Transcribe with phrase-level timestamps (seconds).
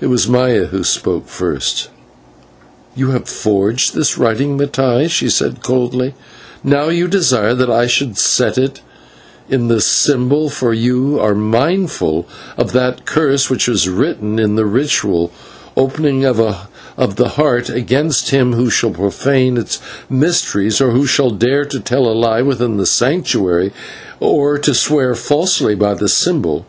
[0.00, 1.88] It was Maya who spoke first.
[2.94, 6.14] "You have forged this writing, Mattai," she said coldly,
[6.62, 8.82] "and now you desire that I should set it
[9.48, 12.24] in the symbol, for you are mindful
[12.56, 15.32] of that curse which is written in the ritual
[15.76, 21.06] Opening of the Heart against him who shall profane its mysteries and token, or who
[21.08, 23.72] should are to tell a lie within the Sanctuary,
[24.20, 26.64] or to swear falsely by the symbol.